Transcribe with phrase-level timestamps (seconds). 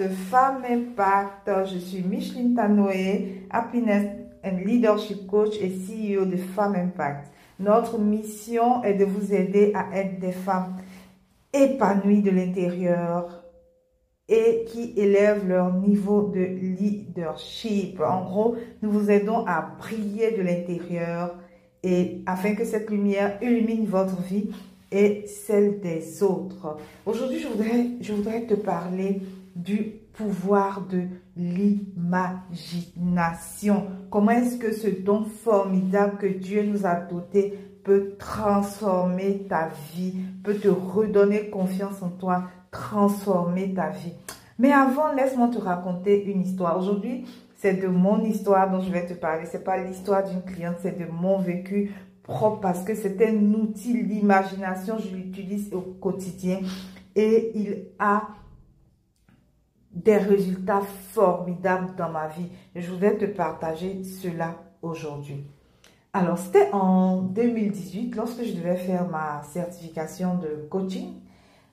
[0.00, 1.50] de Femmes Impact.
[1.70, 4.06] Je suis Micheline Tanoé, Happiness
[4.42, 7.30] and Leadership Coach et CEO de Femmes Impact.
[7.58, 10.76] Notre mission est de vous aider à être des femmes
[11.52, 13.44] épanouies de l'intérieur
[14.26, 18.00] et qui élèvent leur niveau de leadership.
[18.00, 21.34] En gros, nous vous aidons à briller de l'intérieur
[21.82, 24.48] et afin que cette lumière illumine votre vie
[24.92, 26.78] et celle des autres.
[27.04, 29.20] Aujourd'hui, je voudrais, je voudrais te parler
[29.62, 31.04] du pouvoir de
[31.36, 33.86] l'imagination.
[34.10, 40.16] Comment est-ce que ce don formidable que Dieu nous a doté peut transformer ta vie,
[40.42, 44.14] peut te redonner confiance en toi, transformer ta vie?
[44.58, 46.78] Mais avant, laisse-moi te raconter une histoire.
[46.78, 49.46] Aujourd'hui, c'est de mon histoire dont je vais te parler.
[49.46, 54.04] C'est pas l'histoire d'une cliente, c'est de mon vécu propre parce que c'est un outil
[54.04, 54.98] d'imagination.
[54.98, 56.60] Je l'utilise au quotidien
[57.16, 58.28] et il a
[59.92, 62.50] des résultats formidables dans ma vie.
[62.74, 65.44] je voudrais te partager cela aujourd'hui.
[66.12, 71.14] Alors, c'était en 2018, lorsque je devais faire ma certification de coaching.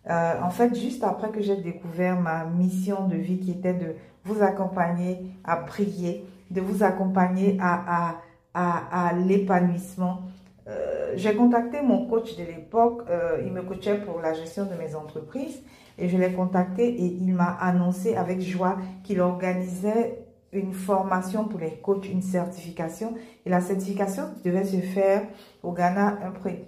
[0.10, 3.96] Euh, en fait, juste après que j'ai découvert ma mission de vie qui était de
[4.24, 8.16] vous accompagner à prier, de vous accompagner à,
[8.54, 10.22] à, à, l'épanouissement.
[10.68, 14.76] Euh, j'ai contacté mon coach de l'époque, euh, il me coachait pour la gestion de
[14.76, 15.62] mes entreprises
[15.98, 21.60] et je l'ai contacté et il m'a annoncé avec joie qu'il organisait une formation pour
[21.60, 23.16] les coachs, une certification.
[23.46, 25.24] Et la certification devait se faire
[25.64, 26.20] au Ghana,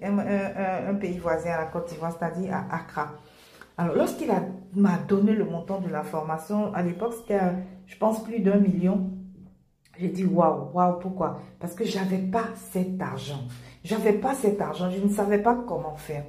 [0.03, 3.13] un, pays voisin à la Côte d'Ivoire, c'est-à-dire à Accra.
[3.77, 4.29] Alors, lorsqu'il
[4.75, 7.39] m'a donné le montant de la formation, à l'époque, c'était,
[7.85, 9.09] je pense, plus d'un million.
[9.97, 11.41] J'ai dit, waouh, waouh, pourquoi?
[11.59, 13.39] Parce que j'avais pas cet argent.
[13.83, 16.25] J'avais pas cet argent, je ne savais pas comment faire.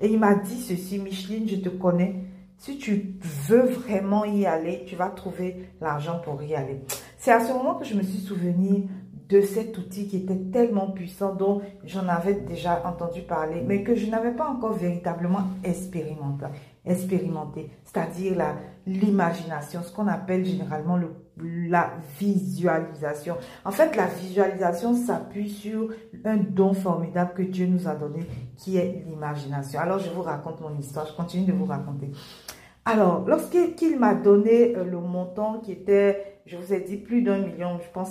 [0.00, 2.16] Et il m'a dit ceci, Micheline, je te connais.
[2.56, 3.16] Si tu
[3.48, 6.80] veux vraiment y aller, tu vas trouver l'argent pour y aller.
[7.18, 8.88] C'est à ce moment que je me suis souvenu
[9.28, 13.94] de cet outil qui était tellement puissant, dont j'en avais déjà entendu parler, mais que
[13.94, 18.36] je n'avais pas encore véritablement expérimenté c'est-à-dire
[18.86, 21.10] l'imagination, ce qu'on appelle généralement le,
[21.68, 23.36] la visualisation.
[23.64, 25.88] En fait, la visualisation s'appuie sur
[26.24, 29.80] un don formidable que Dieu nous a donné, qui est l'imagination.
[29.80, 32.10] Alors, je vous raconte mon histoire, je continue de vous raconter.
[32.84, 37.38] Alors, lorsqu'il m'a donné euh, le montant qui était, je vous ai dit, plus d'un
[37.38, 38.10] million, je pense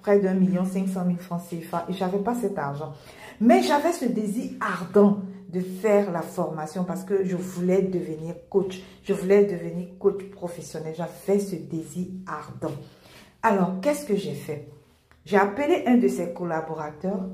[0.00, 2.92] près d'un million cinq cent mille francs CFA, et j'avais pas cet argent.
[3.40, 5.18] Mais j'avais ce désir ardent
[5.52, 8.82] de faire la formation parce que je voulais devenir coach.
[9.04, 10.94] Je voulais devenir coach professionnel.
[10.96, 12.74] J'avais ce désir ardent.
[13.42, 14.68] Alors, qu'est-ce que j'ai fait?
[15.26, 17.28] J'ai appelé un de ses collaborateurs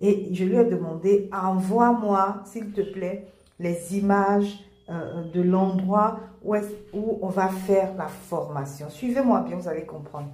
[0.00, 3.26] et je lui ai demandé, envoie-moi, s'il te plaît,
[3.58, 4.60] les images
[4.90, 6.54] euh, de l'endroit où,
[6.92, 8.90] où on va faire la formation.
[8.90, 10.28] Suivez-moi bien, vous allez comprendre.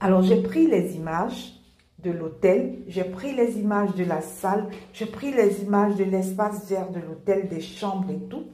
[0.00, 1.63] Alors, j'ai pris les images
[2.10, 6.90] l'hôtel, j'ai pris les images de la salle, j'ai pris les images de l'espace vert
[6.90, 8.44] de l'hôtel, des chambres et tout.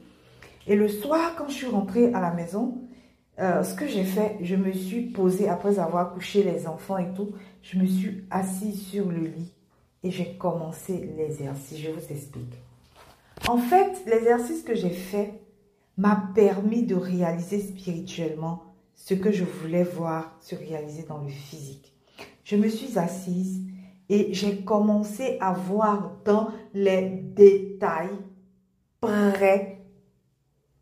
[0.67, 2.77] Et le soir, quand je suis rentrée à la maison,
[3.39, 7.11] euh, ce que j'ai fait, je me suis posée après avoir couché les enfants et
[7.13, 7.31] tout,
[7.61, 9.53] je me suis assise sur le lit
[10.03, 11.79] et j'ai commencé l'exercice.
[11.79, 12.53] Je vous explique.
[13.47, 15.33] En fait, l'exercice que j'ai fait
[15.97, 18.63] m'a permis de réaliser spirituellement
[18.95, 21.90] ce que je voulais voir se réaliser dans le physique
[22.51, 23.61] je me suis assise
[24.09, 28.09] et j'ai commencé à voir dans les détails
[28.99, 29.85] près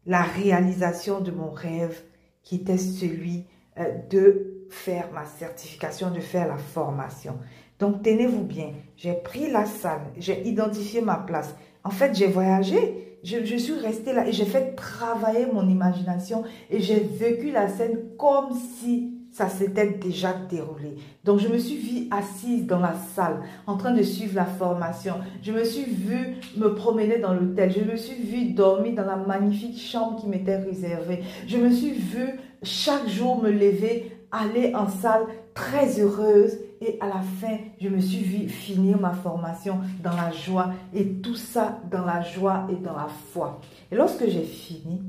[0.07, 2.01] la réalisation de mon rêve
[2.41, 3.45] qui était celui
[3.77, 7.37] euh, de faire ma certification, de faire la formation.
[7.77, 11.55] Donc, tenez-vous bien, j'ai pris la salle, j'ai identifié ma place.
[11.83, 16.43] En fait, j'ai voyagé, je, je, suis restée là et j'ai fait travailler mon imagination
[16.71, 20.97] et j'ai vécu la scène comme si ça s'était déjà déroulé.
[21.23, 25.15] Donc, je me suis vue assise dans la salle, en train de suivre la formation.
[25.41, 27.71] Je me suis vue me promener dans l'hôtel.
[27.71, 31.23] Je me suis vue dormir dans la magnifique chambre qui m'était réservée.
[31.47, 36.59] Je me suis vue chaque jour me lever, aller en salle très heureuse.
[36.81, 40.73] Et à la fin, je me suis vue finir ma formation dans la joie.
[40.93, 43.61] Et tout ça dans la joie et dans la foi.
[43.89, 45.01] Et lorsque j'ai fini,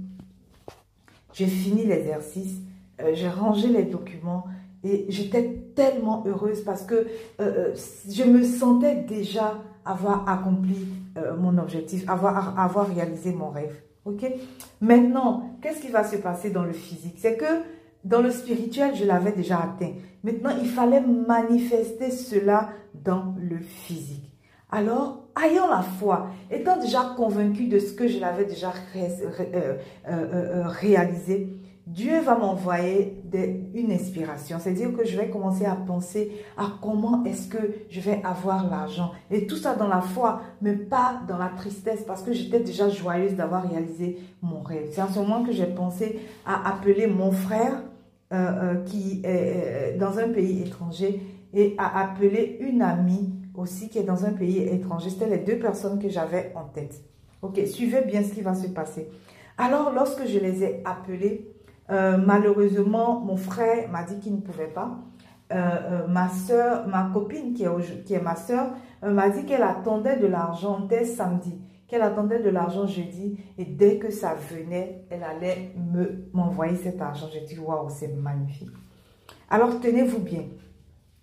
[1.33, 2.61] j'ai fini l'exercice,
[3.03, 4.45] euh, j'ai rangé les documents
[4.83, 7.05] et j'étais tellement heureuse parce que euh,
[7.41, 7.75] euh,
[8.09, 10.87] je me sentais déjà avoir accompli
[11.39, 13.75] mon objectif, avoir, avoir réalisé mon rêve.
[14.05, 14.25] Ok?
[14.81, 17.17] Maintenant, qu'est-ce qui va se passer dans le physique?
[17.19, 17.63] C'est que
[18.05, 19.93] dans le spirituel, je l'avais déjà atteint.
[20.23, 24.31] Maintenant, il fallait manifester cela dans le physique.
[24.71, 28.73] Alors, ayant la foi, étant déjà convaincu de ce que je l'avais déjà
[30.81, 31.49] réalisé,
[31.91, 33.21] Dieu va m'envoyer
[33.75, 34.59] une inspiration.
[34.61, 37.59] C'est-à-dire que je vais commencer à penser à comment est-ce que
[37.89, 39.11] je vais avoir l'argent.
[39.29, 42.89] Et tout ça dans la foi, mais pas dans la tristesse, parce que j'étais déjà
[42.89, 44.87] joyeuse d'avoir réalisé mon rêve.
[44.93, 47.83] C'est en ce moment que j'ai pensé à appeler mon frère
[48.33, 51.21] euh, euh, qui est euh, dans un pays étranger
[51.53, 55.11] et à appeler une amie aussi qui est dans un pays étranger.
[55.11, 57.03] C'était les deux personnes que j'avais en tête.
[57.43, 59.09] Ok, suivez bien ce qui va se passer.
[59.59, 61.47] Alors, lorsque je les ai appelés,
[61.91, 64.99] euh, malheureusement, mon frère m'a dit qu'il ne pouvait pas.
[65.53, 68.71] Euh, euh, ma soeur, ma copine qui est, ma soeur,
[69.03, 73.99] m'a dit qu'elle attendait de l'argent dès samedi, qu'elle attendait de l'argent jeudi et dès
[73.99, 77.27] que ça venait, elle allait me m'envoyer cet argent.
[77.33, 78.71] J'ai dit waouh, c'est magnifique.
[79.49, 80.45] Alors tenez-vous bien.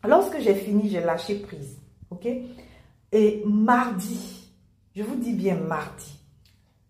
[0.06, 1.80] Lorsque j'ai fini, j'ai lâché prise,
[2.10, 2.28] ok?
[3.14, 4.54] Et mardi,
[4.94, 6.20] je vous dis bien mardi,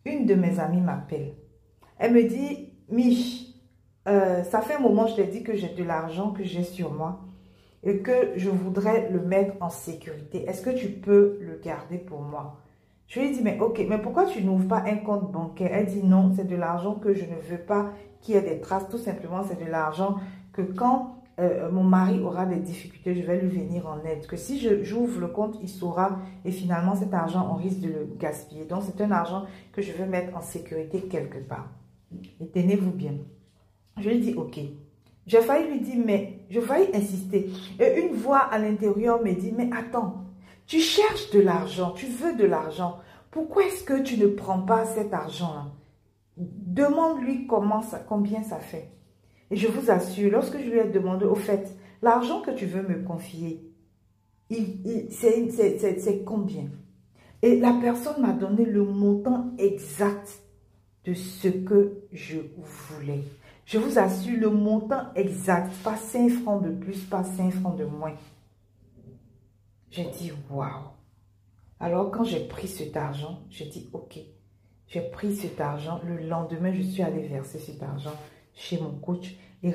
[0.05, 1.33] une de mes amies m'appelle.
[1.99, 3.46] Elle me dit, Mich,
[4.07, 6.93] euh, ça fait un moment, je t'ai dit que j'ai de l'argent que j'ai sur
[6.93, 7.19] moi
[7.83, 10.45] et que je voudrais le mettre en sécurité.
[10.47, 12.57] Est-ce que tu peux le garder pour moi?
[13.07, 15.71] Je lui ai dit, mais ok, mais pourquoi tu n'ouvres pas un compte bancaire?
[15.73, 18.59] Elle dit, non, c'est de l'argent que je ne veux pas qu'il y ait des
[18.59, 18.89] traces.
[18.89, 20.17] Tout simplement, c'est de l'argent
[20.51, 24.25] que quand euh, mon mari aura des difficultés, je vais lui venir en aide.
[24.25, 28.09] Que si j'ouvre le compte, il saura et finalement cet argent, on risque de le
[28.19, 28.65] gaspiller.
[28.65, 31.69] Donc c'est un argent que je veux mettre en sécurité quelque part.
[32.41, 33.13] Et tenez-vous bien.
[33.99, 34.59] Je lui dis, ok.
[35.25, 37.49] J'ai failli lui dire, mais je failli insister.
[37.79, 40.23] Et une voix à l'intérieur me dit, mais attends,
[40.65, 42.99] tu cherches de l'argent, tu veux de l'argent.
[43.31, 45.65] Pourquoi est-ce que tu ne prends pas cet argent-là?
[46.37, 48.89] Demande-lui comment ça, combien ça fait.
[49.51, 52.83] Et je vous assure, lorsque je lui ai demandé, au fait, l'argent que tu veux
[52.83, 53.63] me confier,
[54.49, 56.69] il, c'est combien?
[57.41, 60.39] Et la personne m'a donné le montant exact
[61.05, 63.23] de ce que je voulais.
[63.67, 67.83] Je vous assure le montant exact, pas 5 francs de plus, pas 5 francs de
[67.83, 68.15] moins.
[69.91, 70.69] J'ai dit, waouh.
[71.77, 74.19] Alors, quand j'ai pris cet argent, j'ai dit, ok.
[74.87, 75.99] J'ai pris cet argent.
[76.05, 78.13] Le lendemain, je suis allée verser cet argent
[78.53, 79.35] chez mon coach.
[79.61, 79.73] Et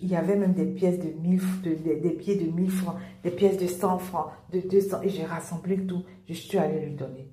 [0.00, 1.42] il y avait même des pièces de 1000,
[1.82, 5.02] des de 1000 francs, des pièces de 100 francs, de 200.
[5.02, 6.02] Et j'ai rassemblé tout.
[6.26, 7.30] Je suis allée lui donner.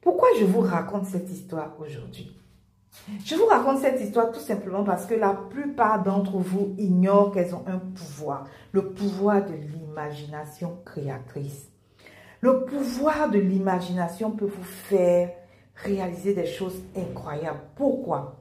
[0.00, 2.34] Pourquoi je vous raconte cette histoire aujourd'hui?
[3.24, 7.54] Je vous raconte cette histoire tout simplement parce que la plupart d'entre vous ignorent qu'elles
[7.54, 11.68] ont un pouvoir, le pouvoir de l'imagination créatrice.
[12.40, 15.30] Le pouvoir de l'imagination peut vous faire
[15.74, 17.60] réaliser des choses incroyables.
[17.76, 18.36] Pourquoi?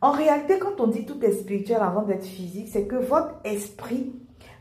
[0.00, 4.12] En réalité, quand on dit tout est spirituel avant d'être physique, c'est que votre esprit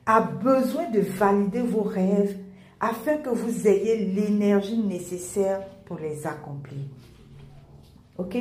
[0.06, 2.38] a besoin de valider vos rêves
[2.80, 6.80] afin que vous ayez l'énergie nécessaire pour les accomplir.
[8.19, 8.38] Ok?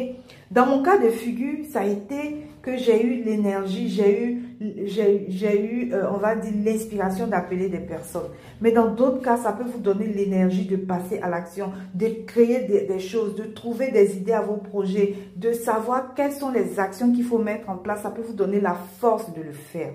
[0.50, 4.42] Dans mon cas de figure, ça a été que j'ai eu l'énergie, j'ai eu,
[5.28, 8.28] j'ai eu euh, on va dire, l'inspiration d'appeler des personnes.
[8.60, 12.66] Mais dans d'autres cas, ça peut vous donner l'énergie de passer à l'action, de créer
[12.66, 16.80] des, des, choses, de trouver des idées à vos projets, de savoir quelles sont les
[16.80, 18.02] actions qu'il faut mettre en place.
[18.02, 19.92] Ça peut vous donner la force de le faire.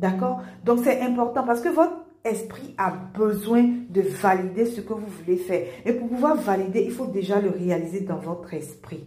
[0.00, 0.42] D'accord?
[0.64, 5.36] Donc, c'est important parce que votre esprit a besoin de valider ce que vous voulez
[5.36, 5.66] faire.
[5.84, 9.04] Et pour pouvoir valider, il faut déjà le réaliser dans votre esprit.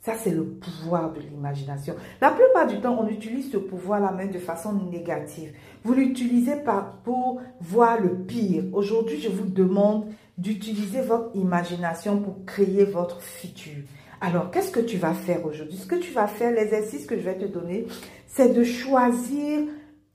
[0.00, 1.94] Ça, c'est le pouvoir de l'imagination.
[2.22, 5.52] La plupart du temps, on utilise ce pouvoir-là même de façon négative.
[5.84, 6.56] Vous l'utilisez
[7.04, 8.64] pour voir le pire.
[8.72, 10.06] Aujourd'hui, je vous demande
[10.38, 13.82] d'utiliser votre imagination pour créer votre futur.
[14.22, 15.76] Alors, qu'est-ce que tu vas faire aujourd'hui?
[15.76, 17.86] Ce que tu vas faire, l'exercice que je vais te donner,
[18.26, 19.60] c'est de choisir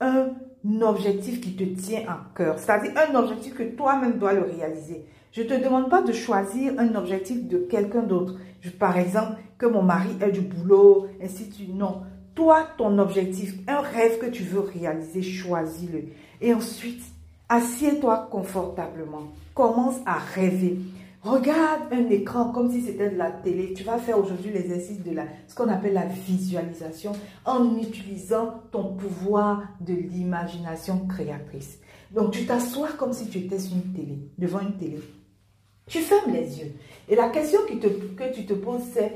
[0.00, 0.30] un
[0.82, 2.58] objectif qui te tient à cœur.
[2.58, 5.04] C'est-à-dire un objectif que toi-même dois le réaliser.
[5.32, 8.36] Je ne te demande pas de choisir un objectif de quelqu'un d'autre.
[8.78, 11.74] Par exemple, que mon mari ait du boulot, ainsi de suite.
[11.74, 12.02] Non.
[12.34, 16.04] Toi, ton objectif, un rêve que tu veux réaliser, choisis-le.
[16.40, 17.02] Et ensuite,
[17.48, 19.32] assieds-toi confortablement.
[19.54, 20.78] Commence à rêver.
[21.26, 23.74] Regarde un écran comme si c'était de la télé.
[23.74, 25.10] Tu vas faire aujourd'hui l'exercice de
[25.48, 27.10] ce qu'on appelle la visualisation
[27.44, 31.80] en utilisant ton pouvoir de l'imagination créatrice.
[32.12, 35.00] Donc, tu t'assois comme si tu étais sur une télé, devant une télé.
[35.88, 36.72] Tu fermes les yeux.
[37.08, 39.12] Et la question que tu te poses, c'est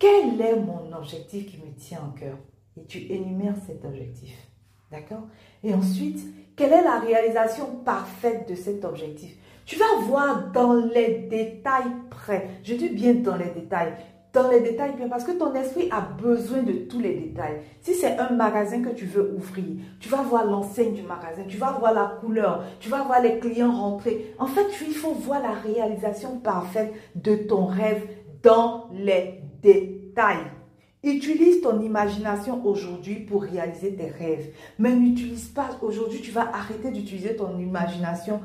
[0.00, 2.38] quel est mon objectif qui me tient en cœur?
[2.76, 4.36] Et tu énumères cet objectif.
[4.90, 5.28] D'accord?
[5.62, 6.18] Et ensuite,
[6.56, 9.36] quelle est la réalisation parfaite de cet objectif?
[9.64, 13.94] Tu vas voir dans les détails près, je dis bien dans les détails,
[14.32, 17.60] dans les détails parce que ton esprit a besoin de tous les détails.
[17.82, 21.58] Si c'est un magasin que tu veux ouvrir, tu vas voir l'enseigne du magasin, tu
[21.58, 24.34] vas voir la couleur, tu vas voir les clients rentrer.
[24.38, 28.06] En fait, il faut voir la réalisation parfaite de ton rêve
[28.42, 30.50] dans les détails.
[31.04, 34.54] Utilise ton imagination aujourd'hui pour réaliser tes rêves.
[34.78, 38.40] Mais n'utilise pas aujourd'hui, tu vas arrêter d'utiliser ton imagination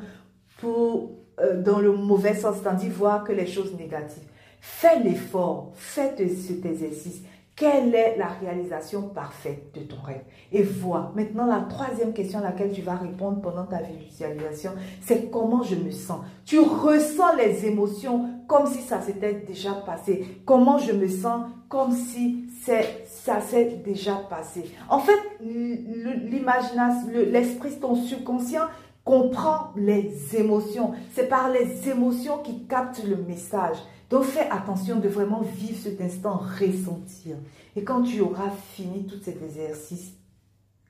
[0.57, 4.23] pour, euh, dans le mauvais sens, tandis voir que les choses négatives.
[4.59, 7.21] Fais l'effort, fais cet exercice.
[7.55, 10.21] Quelle est la réalisation parfaite de ton rêve?
[10.51, 11.11] Et vois.
[11.15, 15.73] Maintenant, la troisième question à laquelle tu vas répondre pendant ta visualisation, c'est comment je
[15.73, 16.19] me sens?
[16.45, 20.23] Tu ressens les émotions comme si ça s'était déjà passé.
[20.45, 24.65] Comment je me sens comme si ça s'est déjà passé?
[24.87, 28.67] En fait, l'imagination, l'esprit, ton subconscient
[29.07, 30.91] comprend les émotions.
[31.13, 33.77] C'est par les émotions qui captent le message.
[34.09, 37.37] Donc fais attention de vraiment vivre cet instant, ressentir.
[37.77, 40.11] Et quand tu auras fini tout cet exercice,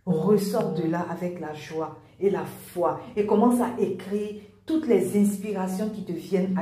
[0.08, 5.16] ressors de là avec la joie et la foi et commence à écrire toutes les
[5.16, 6.56] inspirations qui te viennent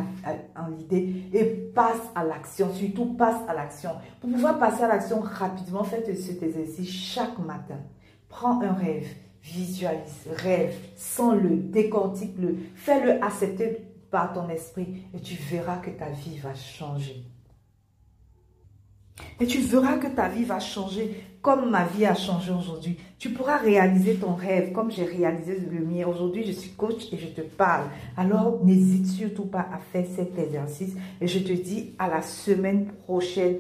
[0.58, 3.92] en l'idée et passe à l'action, surtout passe à l'action.
[4.20, 7.80] Pour pouvoir passer à l'action rapidement, faites cet exercice chaque matin.
[8.28, 9.08] Prends un rêve,
[9.46, 13.78] visualise, rêve, sens-le, décortique-le, fais-le accepter
[14.10, 17.24] par ton esprit et tu verras que ta vie va changer.
[19.40, 22.98] Et tu verras que ta vie va changer comme ma vie a changé aujourd'hui.
[23.20, 26.08] Tu pourras réaliser ton rêve comme j'ai réalisé le mien.
[26.08, 27.86] Aujourd'hui, je suis coach et je te parle.
[28.18, 30.96] Alors, n'hésite surtout pas à faire cet exercice.
[31.22, 33.58] Et je te dis à la semaine prochaine,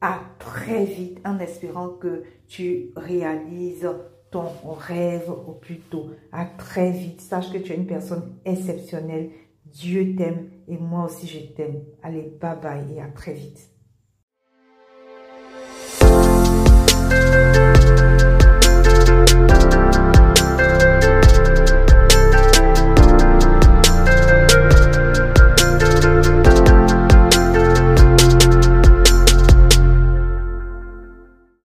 [0.00, 3.86] à très vite, en espérant que tu réalises
[4.36, 6.10] ton rêve au plus tôt.
[6.32, 7.20] À très vite.
[7.20, 9.30] Sache que tu es une personne exceptionnelle.
[9.64, 11.82] Dieu t'aime et moi aussi je t'aime.
[12.02, 13.70] Allez, bye bye et à très vite.